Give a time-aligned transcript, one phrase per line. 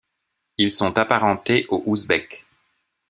[0.57, 2.43] Ils sont apparentés aux Ouzbeks.